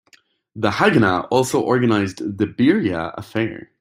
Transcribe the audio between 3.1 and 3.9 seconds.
affair.